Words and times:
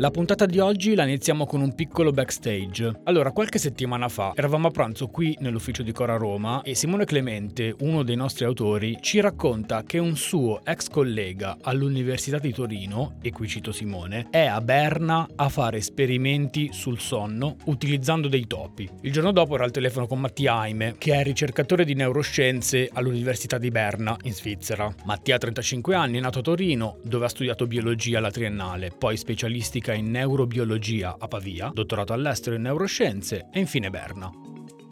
La 0.00 0.10
puntata 0.10 0.46
di 0.46 0.58
oggi 0.58 0.94
la 0.94 1.02
iniziamo 1.02 1.44
con 1.44 1.60
un 1.60 1.74
piccolo 1.74 2.10
backstage. 2.10 3.02
Allora, 3.04 3.32
qualche 3.32 3.58
settimana 3.58 4.08
fa 4.08 4.32
eravamo 4.34 4.68
a 4.68 4.70
pranzo 4.70 5.08
qui 5.08 5.36
nell'ufficio 5.40 5.82
di 5.82 5.92
Cora 5.92 6.16
Roma 6.16 6.62
e 6.62 6.74
Simone 6.74 7.04
Clemente, 7.04 7.74
uno 7.80 8.02
dei 8.02 8.16
nostri 8.16 8.46
autori, 8.46 8.96
ci 9.02 9.20
racconta 9.20 9.82
che 9.82 9.98
un 9.98 10.16
suo 10.16 10.64
ex 10.64 10.88
collega 10.88 11.58
all'Università 11.60 12.38
di 12.38 12.50
Torino, 12.50 13.16
e 13.20 13.30
qui 13.30 13.46
cito 13.46 13.72
Simone, 13.72 14.28
è 14.30 14.46
a 14.46 14.62
Berna 14.62 15.28
a 15.36 15.50
fare 15.50 15.76
esperimenti 15.76 16.70
sul 16.72 16.98
sonno 16.98 17.56
utilizzando 17.66 18.28
dei 18.28 18.46
topi. 18.46 18.88
Il 19.02 19.12
giorno 19.12 19.32
dopo 19.32 19.56
era 19.56 19.64
al 19.64 19.70
telefono 19.70 20.06
con 20.06 20.18
Mattia 20.18 20.54
Aime, 20.60 20.94
che 20.96 21.12
è 21.12 21.22
ricercatore 21.22 21.84
di 21.84 21.92
neuroscienze 21.92 22.88
all'Università 22.90 23.58
di 23.58 23.68
Berna, 23.68 24.16
in 24.22 24.32
Svizzera. 24.32 24.90
Mattia 25.04 25.34
ha 25.34 25.38
35 25.38 25.94
anni, 25.94 26.16
è 26.16 26.20
nato 26.22 26.38
a 26.38 26.42
Torino, 26.42 26.96
dove 27.04 27.26
ha 27.26 27.28
studiato 27.28 27.66
biologia 27.66 28.16
alla 28.16 28.30
triennale, 28.30 28.92
poi 28.96 29.18
specialistica 29.18 29.88
ricerca 29.90 29.94
in 29.94 30.10
neurobiologia 30.10 31.16
a 31.18 31.26
Pavia, 31.26 31.70
dottorato 31.72 32.12
all'estero 32.12 32.56
in 32.56 32.62
neuroscienze 32.62 33.48
e 33.52 33.58
infine 33.58 33.90
Berna. 33.90 34.30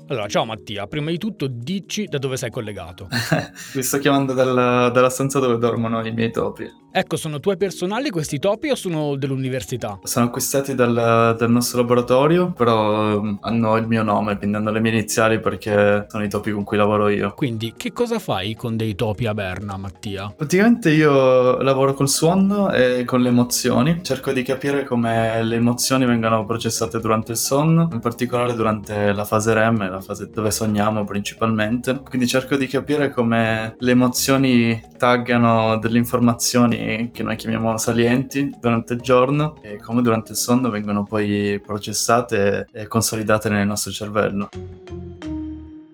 Allora, 0.09 0.27
ciao 0.27 0.45
Mattia, 0.45 0.87
prima 0.87 1.11
di 1.11 1.19
tutto 1.19 1.47
dici 1.49 2.07
da 2.07 2.19
dove 2.19 2.37
sei 2.37 2.51
collegato. 2.51 3.09
Vi 3.75 3.83
sto 3.83 3.99
chiamando 3.99 4.33
dalla, 4.33 4.89
dalla 4.89 5.11
stanza 5.11 5.39
dove 5.39 5.59
dormono 5.59 6.05
i 6.05 6.13
miei 6.13 6.31
topi. 6.31 6.67
Ecco, 6.99 7.15
sono 7.15 7.39
tuoi 7.39 7.57
personali 7.57 8.11
questi 8.11 8.41
topi 8.41 8.71
o 8.71 8.75
sono 8.75 9.15
dell'università? 9.15 10.01
Sono 10.03 10.27
acquistati 10.27 10.75
dal, 10.75 11.37
dal, 11.39 11.49
nostro 11.49 11.79
laboratorio, 11.79 12.51
però 12.51 13.21
um, 13.21 13.39
hanno 13.43 13.77
il 13.77 13.87
mio 13.87 14.03
nome, 14.03 14.37
quindi 14.37 14.57
hanno 14.57 14.73
le 14.73 14.81
mie 14.81 14.91
iniziali 14.91 15.39
perché 15.39 16.07
sono 16.09 16.25
i 16.25 16.29
topi 16.29 16.51
con 16.51 16.65
cui 16.65 16.77
lavoro 16.77 17.09
io. 17.09 17.35
Quindi, 17.37 17.75
che 17.77 17.93
cosa 17.93 18.19
fai 18.19 18.57
con 18.57 18.77
dei 18.77 18.97
topi 18.97 19.27
a 19.27 19.33
Berna, 19.33 19.77
Mattia? 19.77 20.35
Praticamente 20.37 20.91
io 20.91 21.63
lavoro 21.63 21.95
col 21.95 22.09
sonno 22.09 22.73
e 22.73 23.05
con 23.05 23.23
le 23.23 23.29
emozioni. 23.29 24.01
Cerco 24.03 24.33
di 24.33 24.43
capire 24.43 24.83
come 24.83 25.41
le 25.45 25.55
emozioni 25.55 26.05
vengano 26.05 26.45
processate 26.47 26.99
durante 26.99 27.31
il 27.31 27.39
sonno, 27.39 27.89
in 27.93 28.01
particolare 28.01 28.55
durante 28.55 29.12
la 29.12 29.25
fase 29.25 29.55
REM, 29.55 29.89
la 29.89 30.01
fase 30.01 30.31
dove 30.31 30.51
sogniamo 30.51 31.05
principalmente. 31.05 32.03
Quindi 32.09 32.27
cerco 32.27 32.57
di 32.57 32.67
capire 32.67 33.11
come 33.11 33.77
le 33.79 33.91
emozioni 33.93 34.83
taggano 34.97 35.79
delle 35.79 35.99
informazioni 35.99 36.88
che 37.12 37.22
noi 37.22 37.36
chiamiamo 37.36 37.77
salienti 37.77 38.55
durante 38.58 38.94
il 38.94 39.00
giorno 39.00 39.56
e 39.61 39.78
come 39.78 40.03
durante 40.03 40.33
il 40.33 40.39
sonno 40.39 40.70
vengono 40.70 41.05
poi 41.05 41.61
processate 41.64 42.69
e 42.72 42.86
consolidate 42.86 43.48
nel 43.48 43.67
nostro 43.67 43.91
cervello 43.91 44.48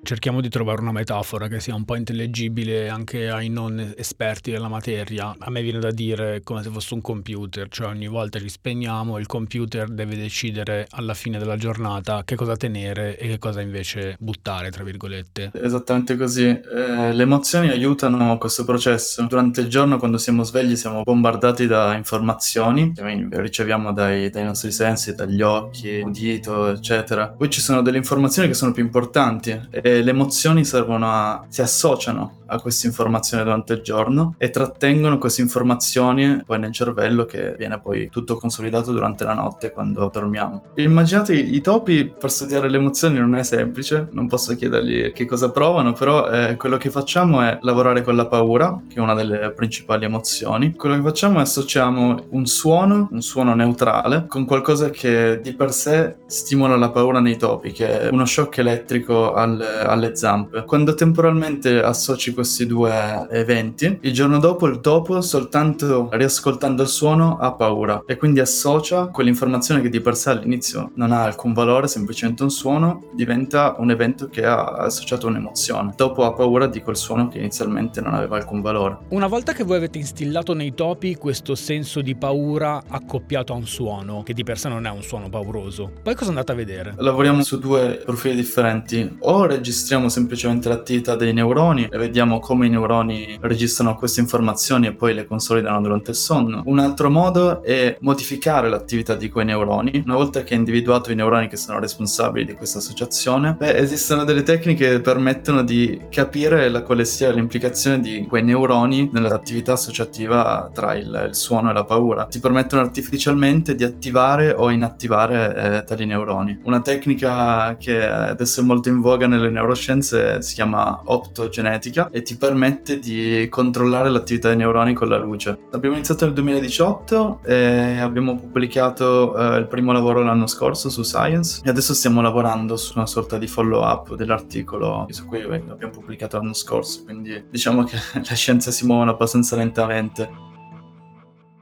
cerchiamo 0.05 0.41
di 0.41 0.49
trovare 0.49 0.81
una 0.81 0.93
metafora 0.93 1.49
che 1.49 1.59
sia 1.59 1.75
un 1.75 1.85
po' 1.85 1.97
intellegibile 1.97 2.89
anche 2.89 3.29
ai 3.31 3.49
non 3.49 3.95
esperti 3.97 4.51
della 4.51 4.69
materia. 4.69 5.35
A 5.37 5.51
me 5.51 5.63
viene 5.63 5.81
da 5.81 5.91
dire 5.91 6.43
come 6.45 6.63
se 6.63 6.71
fosse 6.71 6.95
un 6.95 7.01
computer, 7.01 7.69
cioè 7.69 7.89
ogni 7.89 8.07
volta 8.07 8.39
che 8.39 8.49
spegniamo 8.49 9.19
il 9.19 9.27
computer 9.27 9.89
deve 9.89 10.17
decidere 10.17 10.87
alla 10.91 11.15
fine 11.15 11.39
della 11.39 11.57
giornata 11.57 12.23
che 12.25 12.37
cosa 12.37 12.57
tenere 12.57 13.19
e 13.19 13.29
che 13.29 13.39
cosa 13.39 13.61
invece 13.61 14.17
buttare, 14.21 14.71
tra 14.71 14.85
virgolette. 14.85 15.51
Esattamente 15.55 16.17
così. 16.17 16.45
Eh, 16.47 17.13
le 17.13 17.23
emozioni 17.23 17.71
aiutano 17.71 18.37
questo 18.39 18.65
processo. 18.65 19.23
Durante 19.27 19.63
il 19.63 19.69
giorno 19.69 19.99
quando 19.99 20.19
siamo 20.19 20.43
svegli 20.43 20.77
siamo 20.77 21.03
bombardati 21.03 21.67
da 21.67 21.95
informazioni 21.95 22.93
che 22.93 23.41
riceviamo 23.41 23.93
dai, 23.93 24.29
dai 24.31 24.45
nostri 24.45 24.71
sensi, 24.71 25.15
dagli 25.15 25.41
occhi, 25.41 26.01
udito, 26.05 26.69
eccetera. 26.69 27.29
Poi 27.29 27.49
ci 27.49 27.61
sono 27.61 27.81
delle 27.81 27.97
informazioni 27.97 28.49
che 28.49 28.55
sono 28.55 28.73
più 28.73 28.85
importanti 28.85 29.59
e 29.71 29.94
le 30.03 30.11
emozioni 30.11 30.65
servono 30.65 31.11
a 31.11 31.45
si 31.49 31.63
associano 31.63 32.43
a 32.47 32.61
queste 32.61 32.87
informazioni 32.87 33.43
durante 33.43 33.73
il 33.75 33.81
giorno 33.81 34.35
e 34.39 34.51
trattengono 34.51 35.19
queste 35.19 35.43
informazioni 35.43 36.43
poi 36.45 36.59
nel 36.59 36.73
cervello 36.73 37.25
che 37.25 37.55
viene 37.57 37.81
poi 37.81 38.09
tutto 38.11 38.37
consolidato 38.37 38.93
durante 38.93 39.25
la 39.25 39.35
notte 39.35 39.73
quando 39.73 40.11
dormiamo. 40.13 40.65
Immaginate 40.77 41.35
i 41.35 41.61
topi 41.61 42.07
per 42.07 42.31
studiare 42.31 42.69
le 42.69 42.77
emozioni 42.77 43.19
non 43.19 43.35
è 43.37 43.43
semplice, 43.43 44.09
non 44.13 44.29
posso 44.29 44.55
chiedergli 44.55 45.13
che 45.13 45.27
cosa 45.27 45.51
provano, 45.51 45.93
però 45.93 46.31
eh, 46.31 46.57
quello 46.57 46.77
che 46.77 46.91
facciamo 46.91 47.41
è 47.43 47.59
lavorare 47.63 48.03
con 48.03 48.17
la 48.17 48.27
paura, 48.27 48.81
che 48.89 48.97
è 48.97 49.01
una 49.01 49.15
delle 49.15 49.53
principali 49.53 50.05
emozioni. 50.05 50.75
Quello 50.75 50.97
che 50.97 51.03
facciamo 51.03 51.39
è 51.39 51.43
associamo 51.43 52.27
un 52.31 52.47
suono, 52.47 53.09
un 53.11 53.23
suono 53.23 53.55
neutrale, 53.55 54.27
con 54.29 54.45
qualcosa 54.45 54.91
che 54.91 55.41
di 55.43 55.55
per 55.55 55.73
sé 55.73 56.17
stimola 56.27 56.77
la 56.77 56.91
paura 56.91 57.21
nei 57.21 57.37
topi, 57.37 57.73
che 57.73 58.01
è 58.01 58.09
uno 58.11 58.25
shock 58.25 58.59
elettrico 58.59 59.33
al, 59.33 59.61
alle 59.85 60.17
zampe. 60.17 60.65
Quando 60.65 60.95
temporalmente 60.95 61.83
associ 61.83 62.33
questi 62.33 62.67
due 62.67 63.27
eventi, 63.31 63.99
il 64.01 64.13
giorno 64.13 64.39
dopo 64.39 64.67
il 64.67 64.81
topo 64.81 65.21
soltanto 65.21 66.09
riascoltando 66.13 66.83
il 66.83 66.89
suono 66.89 67.37
ha 67.39 67.53
paura 67.53 68.03
e 68.07 68.17
quindi 68.17 68.41
associa 68.41 69.07
quell'informazione 69.07 69.81
che 69.81 69.89
di 69.89 70.01
per 70.01 70.17
sé 70.17 70.31
all'inizio 70.31 70.91
non 70.95 71.13
ha 71.13 71.23
alcun 71.23 71.53
valore, 71.53 71.89
semplicemente 71.89 72.43
un 72.43 72.51
suono, 72.51 73.11
diventa 73.15 73.77
un 73.79 73.91
evento 73.91 74.29
che 74.29 74.45
ha 74.45 74.65
associato 74.65 75.27
un'emozione. 75.27 75.95
Dopo 75.97 76.25
ha 76.25 76.33
paura 76.33 76.67
di 76.67 76.81
quel 76.81 76.97
suono 76.97 77.29
che 77.29 77.39
inizialmente 77.39 78.01
non 78.01 78.15
aveva 78.15 78.37
alcun 78.37 78.61
valore. 78.61 78.99
Una 79.09 79.27
volta 79.27 79.53
che 79.53 79.65
voi 79.65 79.77
avete 79.77 79.99
instillato 79.99 80.55
nei 80.55 80.75
topi 80.75 81.17
questo 81.17 81.55
senso 81.55 82.01
di 82.01 82.15
paura 82.15 82.83
accoppiato 82.87 83.53
a 83.53 83.57
un 83.57 83.67
suono, 83.67 84.23
che 84.23 84.33
di 84.33 84.45
per 84.45 84.59
sé 84.59 84.69
non 84.69 84.87
è 84.87 84.91
un 84.91 85.03
suono 85.03 85.29
pauroso, 85.29 85.91
poi 86.03 86.15
cosa 86.15 86.31
andate 86.31 86.53
a 86.53 86.55
vedere? 86.55 86.95
Lavoriamo 86.97 87.43
su 87.43 87.59
due 87.59 88.03
profili 88.05 88.35
differenti. 88.35 89.17
O 89.21 89.47
registriamo 89.47 89.73
semplicemente 90.09 90.69
l'attività 90.69 91.17
dei 91.17 91.33
neuroni 91.33 91.89
e 91.91 91.99
vediamo 91.99 92.39
come 92.39 92.67
i 92.67 92.71
neuroni 92.71 93.39
registrano 93.41 93.97
queste 93.97 94.21
informazioni 94.21 94.87
e 94.87 94.93
poi 94.93 95.15
le 95.15 95.27
consolidano 95.27 95.81
durante 95.81 96.11
il 96.11 96.17
sonno. 96.17 96.63
Un 96.67 96.79
altro 96.79 97.11
modo 97.11 97.63
è 97.63 97.97
modificare 98.01 98.69
l'attività 98.69 99.15
di 99.15 99.29
quei 99.29 99.45
neuroni. 99.45 100.03
Una 100.05 100.17
volta 100.17 100.43
che 100.43 100.55
hai 100.55 100.59
individuato 100.59 101.11
i 101.11 101.15
neuroni 101.15 101.49
che 101.49 101.57
sono 101.57 101.79
responsabili 101.79 102.45
di 102.45 102.55
questa 102.55 102.79
associazione, 102.79 103.55
beh, 103.59 103.77
esistono 103.77 104.25
delle 104.25 104.43
tecniche 104.43 104.89
che 104.89 105.01
permettono 105.01 105.63
di 105.63 106.01
capire 106.11 106.69
la, 106.69 106.83
quale 106.83 107.05
sia 107.05 107.31
l'implicazione 107.31 108.01
di 108.01 108.27
quei 108.29 108.43
neuroni 108.43 109.11
nell'attività 109.13 109.73
associativa 109.73 110.71
tra 110.73 110.95
il, 110.95 111.27
il 111.29 111.35
suono 111.35 111.71
e 111.71 111.73
la 111.73 111.85
paura. 111.85 112.27
Ti 112.27 112.41
permettono 112.41 112.83
artificialmente 112.83 113.75
di 113.75 113.85
attivare 113.85 114.53
o 114.53 114.71
inattivare 114.71 115.79
eh, 115.79 115.85
tali 115.85 116.07
neuroni. 116.07 116.61
Una 116.65 116.81
tecnica 116.81 117.77
che 117.79 118.07
adesso 118.07 118.61
è 118.61 118.65
molto 118.65 118.89
in 118.89 119.01
voga 119.01 119.27
nelle 119.27 119.51
neuroscienze 119.65 120.43
si 120.43 120.55
chiama 120.55 121.01
optogenetica 121.05 122.09
e 122.11 122.23
ti 122.23 122.37
permette 122.37 122.99
di 122.99 123.47
controllare 123.51 124.11
l'attività 124.11 124.49
dei 124.49 124.59
neuroni 124.59 124.93
con 124.95 125.09
la 125.09 125.19
luce. 125.19 125.59
Abbiamo 125.73 125.97
iniziato 125.97 126.27
nel 126.27 126.35
2018 126.35 127.41
e 127.45 127.99
abbiamo 127.99 128.37
pubblicato 128.37 129.37
eh, 129.37 129.59
il 129.59 129.67
primo 129.67 129.93
lavoro 129.93 130.23
l'anno 130.23 130.47
scorso 130.47 130.89
su 130.91 131.03
Science 131.03 131.63
e 131.65 131.71
adesso 131.71 131.95
stiamo 131.95 132.21
lavorando 132.21 132.77
su 132.77 132.93
una 132.97 133.07
sorta 133.07 133.39
di 133.39 133.47
follow 133.47 133.83
up 133.83 134.15
dell'articolo 134.15 135.07
su 135.09 135.27
cui 135.27 135.43
abbiamo 135.43 135.93
pubblicato 135.93 136.37
l'anno 136.37 136.53
scorso, 136.53 137.05
quindi 137.05 137.45
diciamo 137.51 137.85
che 137.85 137.97
le 138.15 138.35
scienze 138.35 138.71
si 138.71 138.87
muovono 138.87 139.11
abbastanza 139.11 139.57
lentamente. 139.57 140.53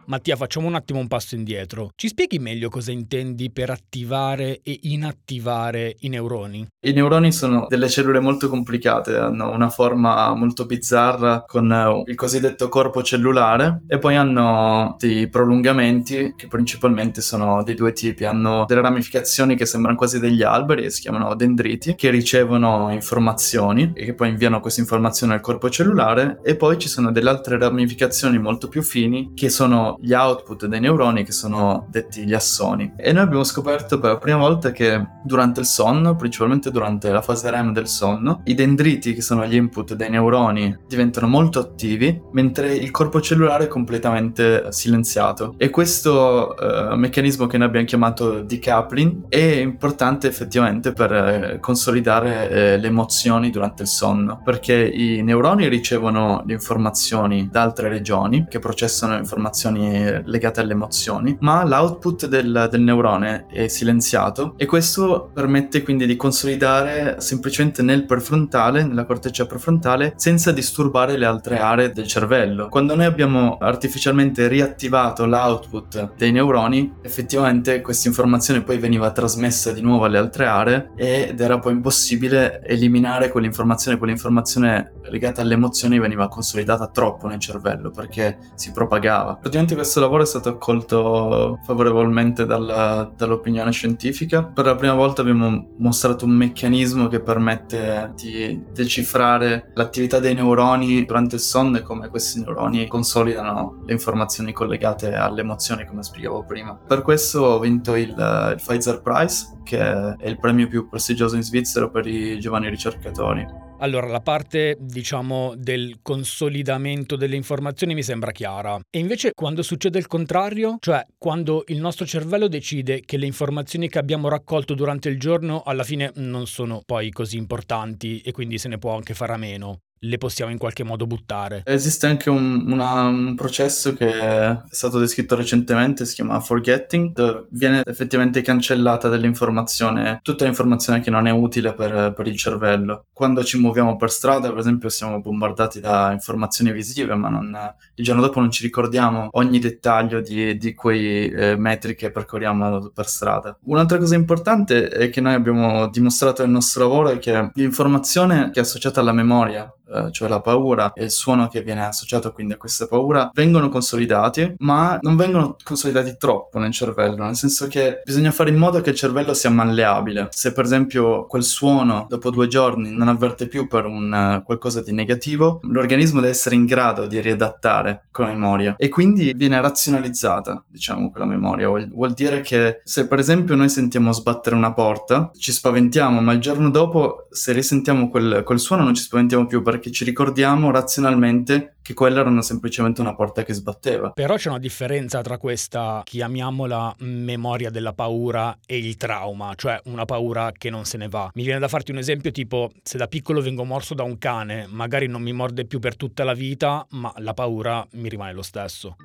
Mattia, 0.07 0.35
facciamo 0.35 0.67
un 0.67 0.75
attimo 0.75 0.99
un 0.99 1.07
passo 1.07 1.37
indietro. 1.37 1.91
Ci 1.95 2.09
spieghi 2.09 2.41
meglio 2.41 2.69
cosa 2.69 2.91
intendi 2.91 3.53
per 3.53 3.71
attivare 3.71 4.61
e 4.63 4.81
inattivare 4.83 5.95
i 6.01 6.09
neuroni? 6.09 6.67
I 6.85 6.93
neuroni 6.93 7.31
sono 7.31 7.67
delle 7.69 7.89
cellule 7.89 8.19
molto 8.19 8.49
complicate, 8.49 9.17
hanno 9.17 9.53
una 9.53 9.71
forma 9.71 10.35
molto 10.35 10.67
bizzarra 10.67 11.45
con 11.47 11.71
eh, 11.71 12.03
il 12.11 12.17
cosiddetto 12.17 12.69
corpo 12.69 13.03
cellulare 13.03 13.83
e 13.87 13.99
poi 13.99 14.17
hanno 14.17 14.97
dei 14.99 15.29
prolungamenti 15.29 16.35
che 16.37 16.49
principalmente 16.49 17.21
sono 17.21 17.63
di 17.63 17.75
due 17.75 17.93
tipi. 17.93 18.25
Hanno 18.25 18.65
delle 18.67 18.81
ramificazioni 18.81 19.55
che 19.55 19.67
sembrano 19.67 19.97
quasi 19.97 20.19
degli 20.19 20.43
alberi 20.43 20.85
e 20.85 20.91
si 20.91 21.03
chiamano 21.03 21.35
dendriti 21.37 21.95
che 21.95 22.11
ricevono 22.11 22.91
informazioni 22.93 23.93
e 23.95 24.05
che 24.05 24.15
poi 24.15 24.31
inviano 24.31 24.59
queste 24.59 24.81
informazioni 24.81 25.33
al 25.33 25.41
corpo 25.41 25.71
cellulare 25.71 26.41
e 26.43 26.57
poi 26.57 26.77
ci 26.79 26.89
sono 26.89 27.13
delle 27.13 27.31
altre 27.31 27.57
ramificazioni 27.57 28.39
molto 28.39 28.67
più 28.67 28.83
fini 28.83 29.31
che 29.35 29.49
sono 29.49 29.92
gli 30.01 30.13
output 30.13 30.67
dei 30.67 30.81
neuroni 30.81 31.25
che 31.25 31.33
sono 31.33 31.87
detti 31.91 32.25
gli 32.25 32.35
assoni. 32.35 32.93
E 32.97 33.13
noi 33.13 33.23
abbiamo 33.23 33.45
scoperto 33.45 33.99
per 33.99 34.13
la 34.13 34.19
prima 34.19 34.39
volta 34.39 34.73
che 34.73 35.05
durante 35.25 35.61
il 35.61 35.67
sonno, 35.67 36.17
principalmente 36.17 36.71
durante 36.71 37.11
la 37.11 37.23
fase 37.23 37.51
REM 37.51 37.73
del 37.73 37.89
sonno, 37.89 38.43
i 38.45 38.55
dendriti, 38.55 39.15
che 39.15 39.23
sono 39.23 39.47
gli 39.47 39.55
input 39.55 39.95
dei 39.95 40.11
neuroni, 40.11 40.77
diventano 40.87 41.27
molto 41.27 41.59
attivi, 41.59 42.21
mentre 42.33 42.75
il 42.75 42.91
corpo 42.91 43.21
cellulare 43.21 43.65
è 43.65 43.69
completamente 43.69 44.71
silenziato. 44.71 45.55
E 45.57 45.71
questo 45.71 46.57
eh, 46.57 46.97
meccanismo 46.97 47.47
che 47.47 47.59
noi 47.59 47.67
abbiamo 47.69 47.87
chiamato 47.87 48.43
decoupling 48.43 49.29
è 49.29 49.37
importante 49.37 50.27
effettivamente 50.27 50.93
per 50.93 51.13
eh, 51.13 51.59
consolidare 51.61 52.51
eh, 52.51 52.79
le 52.79 52.87
emozioni 52.87 53.51
durante 53.51 53.83
il 53.83 53.89
sonno, 53.89 54.41
perché 54.45 54.75
i 54.75 55.23
neuroni 55.23 55.69
ricevono 55.69 56.43
le 56.47 56.53
informazioni 56.53 57.49
da 57.51 57.63
altre 57.63 57.89
regioni 57.89 58.47
che 58.49 58.59
processano 58.59 59.17
informazioni 59.17 59.82
legate 60.25 60.61
alle 60.61 60.73
emozioni, 60.73 61.37
ma 61.41 61.65
l'output 61.65 62.27
del, 62.27 62.69
del 62.71 62.81
neurone 62.81 63.47
è 63.49 63.69
silenziato 63.69 64.55
e 64.57 64.67
questo 64.67 65.31
permette 65.33 65.83
quindi 65.83 66.07
di 66.07 66.17
consolidare 66.17 67.17
semplicemente 67.21 67.83
nel 67.83 68.05
prefrontale, 68.05 68.85
nella 68.85 69.05
corteccia 69.05 69.47
prefrontale, 69.47 70.15
senza 70.17 70.53
disturbare 70.53 71.17
le 71.17 71.27
altre 71.27 71.59
aree 71.59 71.93
del 71.93 72.07
cervello. 72.07 72.69
Quando 72.69 72.95
noi 72.95 73.07
abbiamo 73.07 73.57
artificialmente 73.59 74.49
riattivato 74.49 75.27
l'output 75.27 76.15
dei 76.17 76.33
neuroni, 76.33 76.95
effettivamente 77.03 77.81
questa 77.81 78.09
informazione 78.09 78.63
poi 78.63 78.79
veniva 78.79 79.11
trasmessa 79.11 79.73
di 79.73 79.81
nuovo 79.81 80.05
alle 80.05 80.19
altre 80.19 80.47
aree 80.47 80.91
ed 80.97 81.41
era 81.41 81.59
poi 81.59 81.73
impossibile 81.73 82.63
eliminare 82.65 83.31
quell'informazione, 83.31 83.99
quell'informazione 83.99 84.93
legata 85.11 85.43
alle 85.43 85.55
emozioni 85.55 85.99
veniva 85.99 86.29
consolidata 86.29 86.89
troppo 86.89 87.27
nel 87.27 87.39
cervello 87.39 87.91
perché 87.91 88.39
si 88.55 88.73
propagava. 88.73 89.37
Praticamente 89.37 89.72
questo 89.75 90.01
lavoro 90.01 90.23
è 90.23 90.27
stato 90.27 90.49
accolto 90.49 91.59
favorevolmente 91.65 92.47
dalla, 92.47 93.11
dall'opinione 93.17 93.71
scientifica. 93.73 94.45
Per 94.45 94.65
la 94.65 94.75
prima 94.75 94.95
volta 94.95 95.23
abbiamo 95.23 95.69
mostrato 95.79 96.25
un 96.25 96.33
meccanismo 96.33 97.09
che 97.09 97.21
permette 97.21 98.13
di 98.17 98.63
decifrare 98.73 99.71
l'attività 99.75 100.19
dei 100.19 100.35
neuroni 100.35 101.05
durante 101.05 101.37
il 101.37 101.41
sonno 101.41 101.79
e 101.79 101.83
come 101.83 102.09
questi 102.09 102.41
neuroni 102.41 102.87
consolidano 102.87 103.83
le 103.85 103.93
informazioni 103.93 104.53
collegate 104.53 105.15
alle 105.15 105.41
emozioni, 105.41 105.87
come 105.87 106.03
spiegavo 106.03 106.45
prima. 106.45 106.75
Per 106.75 107.03
questo 107.03 107.41
ho 107.41 107.59
vinto 107.59 107.95
il, 107.95 108.09
il 108.09 108.55
Pfizer 108.57 109.01
Prize, 109.03 109.61
che 109.63 109.79
è 109.79 110.29
il 110.29 110.39
premio 110.39 110.69
più 110.69 110.89
prestigioso 110.89 111.37
in 111.37 111.43
Svizzera 111.43 111.89
per 111.89 112.07
i 112.07 112.39
giovani 112.39 112.69
ricercatori. 112.69 113.71
Allora, 113.83 114.07
la 114.07 114.21
parte, 114.21 114.77
diciamo, 114.79 115.55
del 115.57 115.99
consolidamento 116.03 117.17
delle 117.17 117.35
informazioni 117.35 117.95
mi 117.95 118.05
sembra 118.05 118.31
chiara. 118.31 118.79
E 118.89 118.99
invece 119.01 119.33
quando 119.35 119.63
succede 119.63 119.99
il 119.99 120.07
contrario, 120.07 120.77
cioè 120.79 121.05
quando 121.19 121.65
il 121.67 121.81
nostro 121.81 122.07
cervello 122.07 122.47
decide 122.47 123.01
che 123.01 123.17
le 123.17 123.27
informazioni 123.27 123.89
che 123.89 123.99
abbiamo 123.99 124.29
raccolto 124.29 124.75
durante 124.75 125.09
il 125.09 125.19
giorno 125.19 125.63
alla 125.63 125.83
fine 125.83 126.13
non 126.15 126.47
sono 126.47 126.81
poi 126.87 127.11
così 127.11 127.37
importanti 127.39 128.21
e 128.21 128.31
quindi 128.31 128.57
se 128.57 128.69
ne 128.69 128.79
può 128.79 128.95
anche 128.95 129.15
fare 129.15 129.33
a 129.33 129.37
meno 129.37 129.81
le 130.05 130.19
possiamo 130.19 130.51
in 130.51 130.59
qualche 130.59 130.85
modo 130.85 131.07
buttare. 131.07 131.63
Esiste 131.65 132.07
anche 132.07 132.31
un, 132.31 132.65
una, 132.71 133.05
un, 133.05 133.35
processo 133.35 133.95
che 133.95 134.11
è 134.11 134.61
stato 134.69 134.99
descritto 134.99 135.37
recentemente, 135.37 136.05
si 136.05 136.15
chiama 136.15 136.41
forgetting, 136.41 137.47
viene 137.51 137.83
effettivamente 137.85 138.41
cancellata 138.43 139.09
dell'informazione, 139.09 140.21
tutta 140.23 140.45
l'informazione 140.45 141.01
che 141.01 141.11
non 141.11 141.27
è 141.27 141.31
utile 141.31 141.75
per, 141.75 142.13
per, 142.15 142.27
il 142.27 142.37
cervello. 142.37 143.07
Quando 143.13 143.45
ci 143.45 143.59
muoviamo 143.59 143.97
per 143.97 144.11
strada, 144.11 144.49
per 144.49 144.59
esempio, 144.59 144.89
siamo 144.89 145.21
bombardati 145.21 145.81
da 145.81 146.11
informazioni 146.13 146.73
visive, 146.73 147.15
ma 147.15 147.29
non, 147.29 147.57
il 147.95 148.05
giorno 148.05 148.23
dopo 148.23 148.41
non 148.41 148.51
ci 148.51 148.63
ricordiamo 148.63 149.29
ogni 149.33 149.59
dettaglio 149.59 150.21
di, 150.21 150.57
di 150.57 150.75
quei 150.75 151.31
eh, 151.31 151.57
metri 151.57 151.95
che 151.95 152.11
percorriamo 152.11 152.91
per 152.93 153.07
strada. 153.07 153.57
Un'altra 153.65 153.99
cosa 153.99 154.17
importante 154.17 154.89
è 154.89 155.11
che 155.11 155.21
noi 155.21 155.35
abbiamo 155.35 155.89
dimostrato 155.89 156.43
nel 156.43 156.51
nostro 156.51 156.83
lavoro 156.83 157.11
è 157.11 157.19
che 157.19 157.51
l'informazione 157.55 158.51
che 158.51 158.61
è 158.61 158.63
associata 158.63 159.01
alla 159.01 159.13
memoria 159.13 159.73
eh, 159.93 160.11
cioè 160.13 160.29
la 160.29 160.41
paura 160.41 160.93
e 160.93 161.05
il 161.05 161.11
suono 161.11 161.49
che 161.49 161.63
viene 161.63 161.85
associato 161.85 162.33
quindi 162.33 162.55
a 162.55 162.57
questa 162.57 162.87
paura, 162.87 163.31
vengono 163.35 163.69
consolidati, 163.69 164.55
ma 164.59 164.99
non 165.01 165.17
vengono 165.17 165.57
consolidati 165.63 166.17
troppo 166.19 166.59
nel 166.59 166.73
cervello, 166.73 167.25
nel 167.25 167.37
senso 167.37 167.67
che 167.67 168.03
bisogna 168.05 168.31
fare 168.31 168.51
in 168.51 168.57
modo 168.57 168.81
che 168.81 168.91
il 168.91 168.97
cervello 168.97 169.35
sia 169.35 169.51
malleabile. 169.51 170.29
Se 170.31 170.53
per 170.53 170.65
esempio 170.65 171.27
quel 171.27 171.43
suono 171.43 172.07
dopo 172.09 172.31
due 172.31 172.47
giorni 172.47 172.91
non 172.91 173.09
avverte 173.09 173.47
più 173.47 173.67
per 173.67 173.87
un 173.87 174.39
uh, 174.39 174.43
qualcosa 174.43 174.83
di 174.83 174.93
negativo, 174.93 175.61
l'organismo 175.65 176.21
deve 176.21 176.33
essere 176.33 176.55
in 176.55 176.65
grado 176.65 177.07
di 177.07 177.21
riadattare 177.21 178.05
con 178.11 178.27
la 178.27 178.33
memoria 178.33 178.75
e 178.77 178.89
quindi 178.89 179.33
viene 179.35 179.61
razionalizzata, 179.61 180.65
diciamo, 180.67 181.11
quella 181.11 181.27
memoria. 181.27 181.69
Vuol, 181.69 181.89
vuol 181.89 182.13
dire 182.13 182.41
che 182.41 182.81
se 182.85 183.07
per 183.07 183.19
esempio 183.19 183.55
noi 183.55 183.69
sentiamo 183.69 184.13
sbattere 184.13 184.57
una 184.57 184.73
porta, 184.73 185.31
ci 185.37 185.53
spaventiamo, 185.53 186.21
ma 186.21 186.33
il 186.33 186.41
giorno 186.41 186.71
dopo 186.71 187.27
se 187.31 187.53
risentiamo 187.53 188.09
quel, 188.09 188.43
quel 188.45 188.59
suono 188.59 188.85
non 188.85 188.95
ci 188.95 189.03
spaventiamo 189.03 189.47
più 189.47 189.63
perché 189.63 189.82
ci 189.91 190.05
ricordiamo 190.05 190.71
razionalmente 190.71 191.77
che 191.83 191.95
quella 191.95 192.21
era 192.21 192.43
semplicemente 192.43 193.01
una 193.01 193.15
porta 193.15 193.43
che 193.43 193.53
sbatteva. 193.53 194.11
Però 194.11 194.37
c'è 194.37 194.49
una 194.49 194.59
differenza 194.59 195.21
tra 195.21 195.39
questa, 195.39 196.03
chiamiamola 196.05 196.95
memoria 196.99 197.71
della 197.71 197.93
paura 197.93 198.57
e 198.65 198.79
il 198.79 198.97
trauma, 198.97 199.53
cioè 199.57 199.81
una 199.85 200.05
paura 200.05 200.53
che 200.57 200.71
non 200.71 200.85
se 200.85 200.97
ne 200.97 201.09
va. 201.09 201.31
Mi 201.35 201.43
viene 201.43 201.59
da 201.59 201.69
farti 201.69 201.91
un 201.91 201.99
esempio 201.99 202.31
tipo 202.31 202.71
se 202.83 202.99
da 202.99 203.07
piccolo 203.07 203.41
vengo 203.41 203.65
morso 203.65 203.95
da 203.95 204.03
un 204.03 204.19
cane, 204.19 204.67
magari 204.69 205.07
non 205.07 205.23
mi 205.23 205.33
morde 205.33 205.65
più 205.65 205.79
per 205.81 205.97
tutta 205.97 206.25
la 206.25 206.35
vita, 206.35 206.87
ma 206.91 207.13
la 207.17 207.35
paura 207.35 207.87
mi 207.93 208.09
rimane 208.09 208.33
lo 208.33 208.43
stesso. 208.43 208.97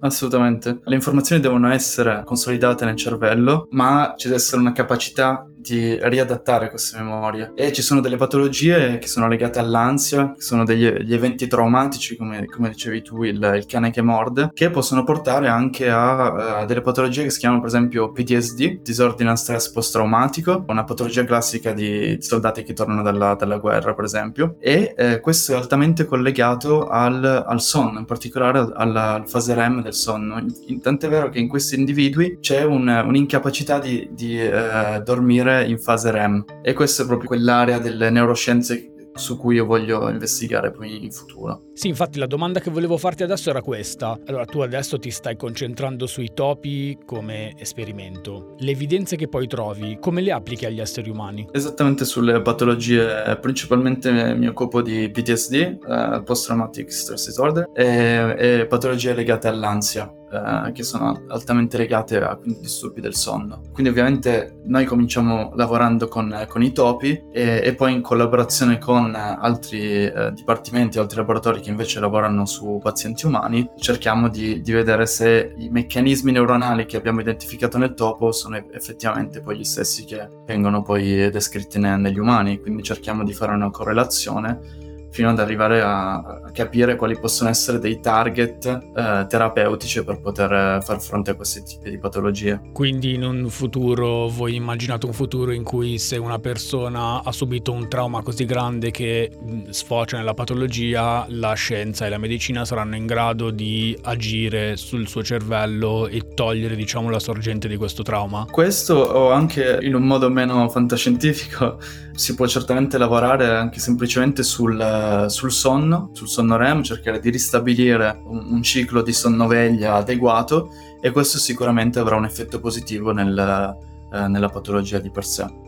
Assolutamente. 0.00 0.80
Le 0.84 0.94
informazioni 0.94 1.42
devono 1.42 1.70
essere 1.72 2.22
consolidate 2.24 2.84
nel 2.84 2.96
cervello, 2.96 3.66
ma 3.70 4.14
ci 4.16 4.28
deve 4.28 4.38
essere 4.38 4.60
una 4.60 4.72
capacità 4.72 5.44
di 5.74 5.98
riadattare 6.00 6.70
queste 6.70 6.98
memorie. 6.98 7.52
E 7.54 7.72
ci 7.72 7.82
sono 7.82 8.00
delle 8.00 8.16
patologie 8.16 8.98
che 8.98 9.06
sono 9.06 9.28
legate 9.28 9.58
all'ansia, 9.58 10.34
che 10.34 10.42
sono 10.42 10.64
degli 10.64 11.12
eventi 11.12 11.46
traumatici, 11.46 12.16
come, 12.16 12.46
come 12.46 12.70
dicevi 12.70 13.02
tu, 13.02 13.22
il, 13.22 13.52
il, 13.56 13.66
cane 13.66 13.90
che 13.90 14.02
morde, 14.02 14.50
che 14.52 14.70
possono 14.70 15.04
portare 15.04 15.48
anche 15.48 15.88
a, 15.90 16.60
a, 16.60 16.64
delle 16.64 16.80
patologie 16.80 17.24
che 17.24 17.30
si 17.30 17.38
chiamano 17.38 17.60
per 17.60 17.68
esempio 17.70 18.12
PTSD, 18.12 18.80
disordine 18.82 19.36
stress 19.36 19.70
post-traumatico, 19.70 20.64
una 20.68 20.84
patologia 20.84 21.24
classica 21.24 21.72
di 21.72 22.16
soldati 22.20 22.62
che 22.62 22.72
tornano 22.72 23.02
dalla, 23.02 23.34
dalla 23.34 23.58
guerra, 23.58 23.94
per 23.94 24.04
esempio. 24.04 24.56
E 24.58 24.94
eh, 24.96 25.20
questo 25.20 25.52
è 25.52 25.56
altamente 25.56 26.04
collegato 26.04 26.86
al, 26.88 27.44
al 27.46 27.60
sonno, 27.60 27.98
in 27.98 28.04
particolare 28.04 28.58
alla, 28.58 28.72
alla 28.74 29.22
fase 29.26 29.54
REM 29.54 29.82
del 29.82 29.94
sonno. 29.94 30.44
Tant'è 30.80 31.08
vero 31.08 31.28
che 31.28 31.38
in 31.38 31.48
questi 31.48 31.76
individui 31.76 32.38
c'è 32.40 32.64
un, 32.64 32.88
un'incapacità 32.88 33.78
di, 33.78 34.08
di 34.12 34.40
eh, 34.40 35.00
dormire 35.04 35.57
in 35.62 35.78
fase 35.78 36.10
REM 36.10 36.44
e 36.62 36.72
questa 36.72 37.02
è 37.02 37.06
proprio 37.06 37.28
quell'area 37.28 37.78
delle 37.78 38.10
neuroscienze 38.10 38.92
su 39.18 39.36
cui 39.36 39.56
io 39.56 39.66
voglio 39.66 40.08
investigare 40.08 40.70
poi 40.70 41.04
in 41.04 41.10
futuro. 41.10 41.62
Sì, 41.74 41.88
infatti 41.88 42.18
la 42.18 42.26
domanda 42.26 42.60
che 42.60 42.70
volevo 42.70 42.96
farti 42.96 43.22
adesso 43.24 43.50
era 43.50 43.60
questa. 43.60 44.18
Allora, 44.26 44.44
tu 44.44 44.60
adesso 44.60 44.98
ti 44.98 45.10
stai 45.10 45.36
concentrando 45.36 46.06
sui 46.06 46.30
topi 46.32 46.98
come 47.04 47.52
esperimento. 47.58 48.54
Le 48.58 48.70
evidenze 48.70 49.16
che 49.16 49.28
poi 49.28 49.46
trovi, 49.46 49.98
come 50.00 50.20
le 50.20 50.32
applichi 50.32 50.64
agli 50.66 50.80
esseri 50.80 51.10
umani? 51.10 51.48
Esattamente 51.52 52.04
sulle 52.04 52.40
patologie, 52.40 53.36
principalmente 53.40 54.34
mi 54.34 54.46
occupo 54.46 54.80
di 54.80 55.10
PTSD, 55.10 55.54
eh, 55.54 56.22
Post 56.24 56.46
Traumatic 56.46 56.92
Stress 56.92 57.26
Disorder, 57.26 57.70
e, 57.74 58.34
e 58.38 58.66
patologie 58.66 59.14
legate 59.14 59.48
all'ansia 59.48 60.12
eh, 60.30 60.72
che 60.72 60.82
sono 60.82 61.24
altamente 61.28 61.76
legate 61.78 62.18
a 62.18 62.38
disturbi 62.42 63.00
del 63.00 63.14
sonno. 63.14 63.62
Quindi 63.72 63.90
ovviamente 63.90 64.60
noi 64.64 64.84
cominciamo 64.84 65.52
lavorando 65.54 66.08
con, 66.08 66.46
con 66.48 66.62
i 66.62 66.72
topi 66.72 67.22
e, 67.32 67.60
e, 67.64 67.74
poi 67.74 67.94
in 67.94 68.02
collaborazione 68.02 68.78
con 68.78 69.14
altri 69.14 70.04
eh, 70.04 70.32
dipartimenti, 70.34 70.98
altri 70.98 71.16
laboratori 71.16 71.60
che 71.60 71.70
invece 71.70 72.00
lavorano 72.00 72.44
su 72.44 72.78
pazienti 72.82 73.26
umani, 73.26 73.70
cerchiamo 73.78 74.28
di, 74.28 74.60
di, 74.60 74.72
vedere 74.72 75.06
se 75.06 75.54
i 75.56 75.68
meccanismi 75.70 76.32
neuronali 76.32 76.86
che 76.86 76.96
abbiamo 76.96 77.20
identificato 77.20 77.78
nel 77.78 77.94
topo 77.94 78.32
sono 78.32 78.56
effettivamente 78.72 79.40
poi 79.40 79.58
gli 79.58 79.64
stessi 79.64 80.04
che 80.04 80.28
vengono 80.44 80.82
poi 80.82 81.30
descritti 81.30 81.78
ne, 81.78 81.96
negli 81.96 82.18
umani, 82.18 82.60
quindi 82.60 82.82
cerchiamo 82.82 83.24
di 83.24 83.32
fare 83.32 83.52
una 83.52 83.70
correlazione 83.70 84.86
fino 85.10 85.30
ad 85.30 85.38
arrivare 85.38 85.80
a, 85.80 86.14
a 86.16 86.50
capire 86.52 86.96
quali 86.96 87.18
possono 87.18 87.50
essere 87.50 87.78
dei 87.78 88.00
target 88.00 88.66
eh, 88.66 89.26
terapeutici 89.28 90.04
per 90.04 90.20
poter 90.20 90.52
eh, 90.52 90.80
far 90.82 91.00
fronte 91.00 91.30
a 91.30 91.34
questi 91.34 91.62
tipi 91.62 91.90
di 91.90 91.98
patologie. 91.98 92.60
Quindi 92.72 93.14
in 93.14 93.24
un 93.24 93.48
futuro, 93.48 94.28
voi 94.28 94.54
immaginate 94.54 95.06
un 95.06 95.12
futuro 95.12 95.52
in 95.52 95.62
cui 95.62 95.98
se 95.98 96.16
una 96.16 96.38
persona 96.38 97.22
ha 97.22 97.32
subito 97.32 97.72
un 97.72 97.88
trauma 97.88 98.22
così 98.22 98.44
grande 98.44 98.90
che 98.90 99.30
sfocia 99.70 100.16
nella 100.16 100.34
patologia, 100.34 101.26
la 101.28 101.54
scienza 101.54 102.06
e 102.06 102.08
la 102.08 102.18
medicina 102.18 102.64
saranno 102.64 102.96
in 102.96 103.06
grado 103.06 103.50
di 103.50 103.96
agire 104.02 104.76
sul 104.76 105.08
suo 105.08 105.22
cervello 105.22 106.06
e 106.08 106.34
togliere 106.34 106.76
diciamo 106.76 107.10
la 107.10 107.18
sorgente 107.18 107.68
di 107.68 107.76
questo 107.76 108.02
trauma? 108.02 108.46
Questo 108.50 108.94
o 108.94 109.30
anche 109.30 109.78
in 109.82 109.94
un 109.94 110.02
modo 110.02 110.30
meno 110.30 110.68
fantascientifico 110.68 111.78
si 112.12 112.34
può 112.34 112.46
certamente 112.46 112.98
lavorare 112.98 113.46
anche 113.46 113.78
semplicemente 113.78 114.42
sul 114.42 114.76
sul, 114.98 115.30
sul, 115.30 115.52
sonno, 115.52 116.10
sul 116.12 116.28
sonno 116.28 116.56
REM, 116.56 116.82
cercare 116.82 117.20
di 117.20 117.30
ristabilire 117.30 118.20
un, 118.24 118.52
un 118.52 118.62
ciclo 118.62 119.02
di 119.02 119.12
sonnoveglia 119.12 119.94
adeguato 119.94 120.70
e 121.00 121.10
questo 121.10 121.38
sicuramente 121.38 121.98
avrà 121.98 122.16
un 122.16 122.24
effetto 122.24 122.60
positivo 122.60 123.12
nel, 123.12 123.76
eh, 124.12 124.28
nella 124.28 124.48
patologia 124.48 124.98
di 124.98 125.10
per 125.10 125.24
sé. 125.24 125.67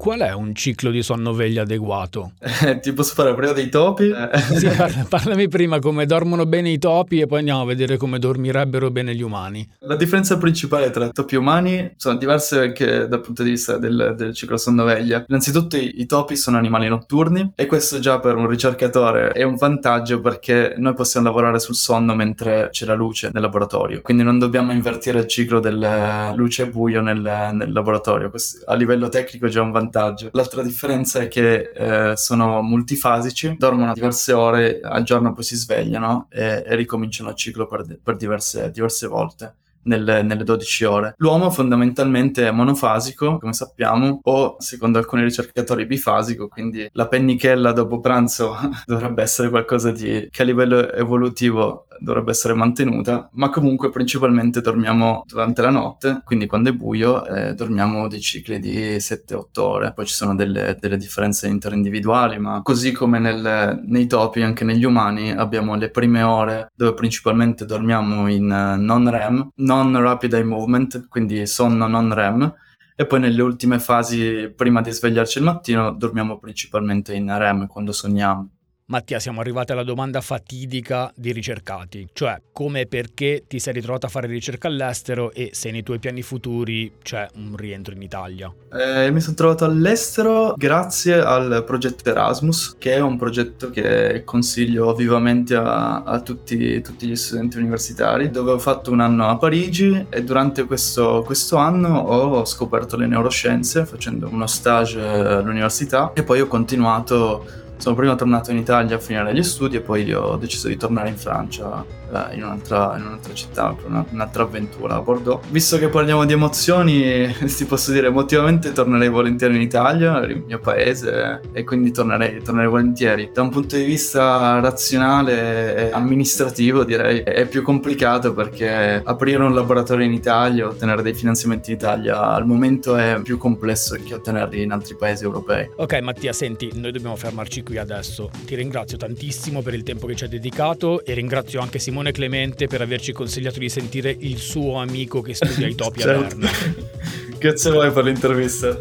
Qual 0.00 0.20
è 0.20 0.32
un 0.32 0.54
ciclo 0.54 0.90
di 0.90 1.02
sonno-veglia 1.02 1.60
adeguato? 1.60 2.32
Eh, 2.62 2.80
ti 2.80 2.92
posso 2.94 3.12
fare 3.14 3.34
prima 3.34 3.52
dei 3.52 3.68
topi? 3.68 4.08
Eh. 4.08 4.38
Sì, 4.56 4.66
parla, 4.68 5.04
parlami 5.06 5.48
prima 5.48 5.78
come 5.78 6.06
dormono 6.06 6.46
bene 6.46 6.70
i 6.70 6.78
topi 6.78 7.20
e 7.20 7.26
poi 7.26 7.40
andiamo 7.40 7.60
a 7.60 7.64
vedere 7.66 7.98
come 7.98 8.18
dormirebbero 8.18 8.90
bene 8.90 9.14
gli 9.14 9.20
umani. 9.20 9.66
La 9.80 9.96
differenza 9.96 10.38
principale 10.38 10.88
tra 10.88 11.10
topi 11.10 11.34
e 11.34 11.38
umani 11.38 11.92
sono 11.96 12.16
diverse 12.16 12.60
anche 12.60 13.08
dal 13.08 13.20
punto 13.20 13.42
di 13.42 13.50
vista 13.50 13.76
del, 13.76 14.14
del 14.16 14.34
ciclo 14.34 14.56
sonno-veglia. 14.56 15.24
Innanzitutto 15.28 15.76
i, 15.76 16.00
i, 16.00 16.06
topi 16.06 16.34
sono 16.34 16.56
animali 16.56 16.88
notturni 16.88 17.52
e 17.54 17.66
questo 17.66 17.98
già 17.98 18.20
per 18.20 18.36
un 18.36 18.46
ricercatore 18.48 19.32
è 19.32 19.42
un 19.42 19.56
vantaggio 19.56 20.22
perché 20.22 20.76
noi 20.78 20.94
possiamo 20.94 21.26
lavorare 21.26 21.58
sul 21.60 21.74
sonno 21.74 22.14
mentre 22.14 22.68
c'è 22.70 22.86
la 22.86 22.94
luce 22.94 23.28
nel 23.34 23.42
laboratorio, 23.42 24.00
quindi 24.00 24.22
non 24.22 24.38
dobbiamo 24.38 24.72
invertire 24.72 25.18
il 25.18 25.26
ciclo 25.26 25.60
della 25.60 26.32
luce 26.34 26.62
e 26.62 26.70
buio 26.70 27.02
nel, 27.02 27.20
nel 27.20 27.70
laboratorio. 27.70 28.30
Questo, 28.30 28.64
a 28.64 28.74
livello 28.74 29.10
tecnico 29.10 29.44
è 29.44 29.50
già 29.50 29.60
un 29.60 29.70
vantaggio 29.70 29.88
vantaggio. 29.90 30.30
L'altra 30.32 30.62
differenza 30.62 31.20
è 31.20 31.28
che 31.28 31.72
eh, 31.74 32.16
sono 32.16 32.62
multifasici, 32.62 33.56
dormono 33.58 33.92
diverse 33.92 34.32
ore 34.32 34.80
al 34.82 35.02
giorno, 35.02 35.32
poi 35.32 35.44
si 35.44 35.56
svegliano 35.56 36.28
e, 36.30 36.62
e 36.64 36.74
ricominciano 36.76 37.30
il 37.30 37.36
ciclo 37.36 37.66
per, 37.66 37.98
per 38.02 38.16
diverse, 38.16 38.70
diverse 38.70 39.06
volte 39.08 39.54
nelle, 39.82 40.22
nelle 40.22 40.44
12 40.44 40.84
ore. 40.84 41.14
L'uomo 41.18 41.50
fondamentalmente 41.50 42.46
è 42.46 42.50
monofasico, 42.50 43.38
come 43.38 43.52
sappiamo, 43.52 44.20
o 44.22 44.56
secondo 44.58 44.98
alcuni 44.98 45.22
ricercatori 45.22 45.86
bifasico, 45.86 46.48
quindi 46.48 46.88
la 46.92 47.08
pennichella 47.08 47.72
dopo 47.72 48.00
pranzo 48.00 48.56
dovrebbe 48.86 49.22
essere 49.22 49.48
qualcosa 49.48 49.90
di, 49.90 50.28
che 50.30 50.42
a 50.42 50.44
livello 50.44 50.92
evolutivo 50.92 51.86
dovrebbe 52.00 52.30
essere 52.30 52.54
mantenuta, 52.54 53.28
ma 53.34 53.50
comunque 53.50 53.90
principalmente 53.90 54.60
dormiamo 54.60 55.24
durante 55.26 55.62
la 55.62 55.70
notte, 55.70 56.22
quindi 56.24 56.46
quando 56.46 56.70
è 56.70 56.72
buio 56.72 57.26
eh, 57.26 57.54
dormiamo 57.54 58.08
dei 58.08 58.20
cicli 58.20 58.58
di 58.58 58.96
7-8 58.96 59.60
ore. 59.60 59.92
Poi 59.92 60.06
ci 60.06 60.14
sono 60.14 60.34
delle, 60.34 60.76
delle 60.80 60.96
differenze 60.96 61.48
interindividuali, 61.48 62.38
ma 62.38 62.62
così 62.62 62.92
come 62.92 63.18
nel, 63.18 63.82
nei 63.86 64.06
topi, 64.06 64.42
anche 64.42 64.64
negli 64.64 64.84
umani, 64.84 65.32
abbiamo 65.32 65.76
le 65.76 65.90
prime 65.90 66.22
ore 66.22 66.70
dove 66.74 66.94
principalmente 66.94 67.64
dormiamo 67.64 68.28
in 68.28 68.44
uh, 68.44 68.80
non 68.80 69.10
REM, 69.10 69.50
non 69.56 70.00
rapid 70.00 70.32
eye 70.32 70.44
movement, 70.44 71.08
quindi 71.08 71.46
sonno 71.46 71.86
non 71.86 72.12
REM, 72.12 72.54
e 72.96 73.06
poi 73.06 73.20
nelle 73.20 73.40
ultime 73.40 73.78
fasi, 73.78 74.52
prima 74.54 74.82
di 74.82 74.90
svegliarci 74.90 75.38
il 75.38 75.44
mattino, 75.44 75.90
dormiamo 75.90 76.38
principalmente 76.38 77.14
in 77.14 77.34
REM 77.34 77.66
quando 77.66 77.92
sogniamo. 77.92 78.48
Mattia, 78.90 79.20
siamo 79.20 79.38
arrivati 79.38 79.70
alla 79.70 79.84
domanda 79.84 80.20
fatidica 80.20 81.12
di 81.14 81.30
ricercati, 81.30 82.08
cioè 82.12 82.42
come 82.50 82.80
e 82.80 82.86
perché 82.86 83.44
ti 83.46 83.60
sei 83.60 83.74
ritrovato 83.74 84.06
a 84.06 84.08
fare 84.08 84.26
ricerca 84.26 84.66
all'estero 84.66 85.30
e 85.30 85.50
se 85.52 85.70
nei 85.70 85.84
tuoi 85.84 86.00
piani 86.00 86.22
futuri 86.22 86.94
c'è 87.00 87.28
un 87.36 87.54
rientro 87.54 87.94
in 87.94 88.02
Italia. 88.02 88.52
Eh, 88.72 89.12
mi 89.12 89.20
sono 89.20 89.36
trovato 89.36 89.64
all'estero 89.64 90.54
grazie 90.56 91.20
al 91.20 91.62
progetto 91.64 92.08
Erasmus, 92.10 92.74
che 92.80 92.94
è 92.94 92.98
un 92.98 93.16
progetto 93.16 93.70
che 93.70 94.24
consiglio 94.24 94.92
vivamente 94.92 95.54
a, 95.54 96.02
a 96.02 96.20
tutti, 96.20 96.80
tutti, 96.80 97.06
gli 97.06 97.14
studenti 97.14 97.58
universitari, 97.58 98.28
dove 98.28 98.50
ho 98.50 98.58
fatto 98.58 98.90
un 98.90 98.98
anno 98.98 99.28
a 99.28 99.36
Parigi 99.36 100.06
e 100.10 100.24
durante 100.24 100.64
questo, 100.64 101.22
questo 101.24 101.58
anno 101.58 101.96
ho 101.96 102.44
scoperto 102.44 102.96
le 102.96 103.06
neuroscienze 103.06 103.86
facendo 103.86 104.28
uno 104.28 104.48
stage 104.48 105.00
all'università 105.00 106.10
e 106.12 106.24
poi 106.24 106.40
ho 106.40 106.48
continuato 106.48 107.68
sono 107.80 107.94
prima 107.94 108.14
tornato 108.14 108.50
in 108.50 108.58
Italia 108.58 108.96
a 108.96 108.98
finire 108.98 109.34
gli 109.34 109.42
studi 109.42 109.76
e 109.76 109.80
poi 109.80 110.12
ho 110.12 110.36
deciso 110.36 110.68
di 110.68 110.76
tornare 110.76 111.08
in 111.08 111.16
Francia 111.16 111.82
eh, 112.12 112.34
in, 112.34 112.42
un'altra, 112.42 112.94
in, 112.96 113.06
un'altra, 113.06 113.32
città, 113.32 113.72
per 113.72 113.86
una, 113.86 114.04
un'altra 114.10 114.42
avventura 114.42 114.96
a 114.96 115.00
Bordeaux. 115.00 115.42
Visto 115.48 115.78
che 115.78 115.88
parliamo 115.88 116.24
di 116.24 116.32
emozioni, 116.32 117.34
ti 117.56 117.64
posso 117.64 117.92
dire 117.92 118.08
emotivamente 118.08 118.72
tornerei 118.72 119.08
volentieri 119.08 119.56
in 119.56 119.62
Italia, 119.62 120.18
il 120.20 120.42
mio 120.46 120.58
paese, 120.58 121.40
e 121.52 121.64
quindi 121.64 121.90
tornerei, 121.90 122.42
tornerei 122.42 122.68
volentieri. 122.68 123.30
Da 123.32 123.42
un 123.42 123.48
punto 123.48 123.76
di 123.76 123.84
vista 123.84 124.60
razionale 124.60 125.88
e 125.88 125.90
amministrativo 125.92 126.84
direi 126.84 127.20
è 127.20 127.46
più 127.46 127.62
complicato 127.62 128.34
perché 128.34 129.00
aprire 129.02 129.42
un 129.42 129.54
laboratorio 129.54 130.04
in 130.04 130.12
Italia, 130.12 130.66
ottenere 130.66 131.02
dei 131.02 131.14
finanziamenti 131.14 131.70
in 131.70 131.76
Italia 131.76 132.20
al 132.20 132.46
momento 132.46 132.96
è 132.96 133.20
più 133.22 133.38
complesso 133.38 133.96
che 134.04 134.14
ottenerli 134.14 134.62
in 134.62 134.72
altri 134.72 134.96
paesi 134.96 135.24
europei. 135.24 135.70
Ok 135.76 136.00
Mattia, 136.00 136.32
senti, 136.32 136.70
noi 136.74 136.92
dobbiamo 136.92 137.16
fermarci 137.16 137.62
qui 137.62 137.69
adesso. 137.78 138.30
Ti 138.44 138.54
ringrazio 138.56 138.98
tantissimo 138.98 139.62
per 139.62 139.74
il 139.74 139.82
tempo 139.82 140.06
che 140.06 140.16
ci 140.16 140.24
hai 140.24 140.30
dedicato 140.30 141.04
e 141.04 141.14
ringrazio 141.14 141.60
anche 141.60 141.78
Simone 141.78 141.98
Simone 142.00 142.12
Clemente 142.12 142.66
per 142.66 142.80
averci 142.80 143.12
consigliato 143.12 143.58
di 143.58 143.68
sentire 143.68 144.14
il 144.18 144.38
suo 144.38 144.76
amico 144.76 145.20
che 145.20 145.34
studia 145.34 145.66
i 145.66 145.74
topi 145.74 146.00
certo. 146.00 146.20
a 146.20 146.26
Berna. 146.28 146.50
Grazie 147.38 147.70
a 147.70 147.72
voi 147.72 147.90
per 147.90 148.04
l'intervista. 148.04 148.80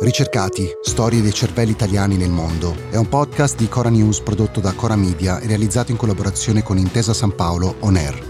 Ricercati, 0.00 0.68
storie 0.82 1.20
dei 1.20 1.32
cervelli 1.32 1.72
italiani 1.72 2.16
nel 2.16 2.30
mondo 2.30 2.74
è 2.90 2.96
un 2.96 3.08
podcast 3.08 3.56
di 3.56 3.68
Cora 3.68 3.90
News 3.90 4.20
prodotto 4.20 4.60
da 4.60 4.72
Cora 4.72 4.96
Media 4.96 5.40
e 5.40 5.46
realizzato 5.46 5.90
in 5.90 5.96
collaborazione 5.96 6.62
con 6.62 6.78
Intesa 6.78 7.12
San 7.12 7.34
Paolo 7.34 7.76
On 7.80 7.96
Air. 7.96 8.29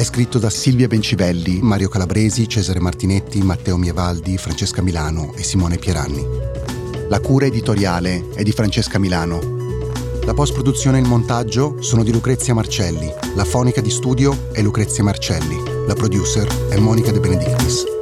È 0.00 0.04
scritto 0.04 0.38
da 0.38 0.48
Silvia 0.48 0.88
Bencivelli, 0.88 1.60
Mario 1.60 1.90
Calabresi, 1.90 2.48
Cesare 2.48 2.80
Martinetti, 2.80 3.42
Matteo 3.42 3.76
Mievaldi, 3.76 4.38
Francesca 4.38 4.80
Milano 4.80 5.34
e 5.34 5.42
Simone 5.42 5.76
Pieranni. 5.76 6.26
La 7.10 7.20
cura 7.20 7.44
editoriale 7.44 8.30
è 8.32 8.42
di 8.42 8.52
Francesca 8.52 8.98
Milano 8.98 9.58
la 10.24 10.34
post-produzione 10.34 10.98
e 10.98 11.00
il 11.00 11.08
montaggio 11.08 11.82
sono 11.82 12.04
di 12.04 12.12
Lucrezia 12.12 12.54
Marcelli. 12.54 13.12
La 13.34 13.44
fonica 13.44 13.80
di 13.80 13.90
studio 13.90 14.52
è 14.52 14.62
Lucrezia 14.62 15.02
Marcelli. 15.02 15.60
La 15.86 15.94
producer 15.94 16.46
è 16.68 16.76
Monica 16.76 17.10
De 17.10 17.18
Benedictis. 17.18 17.99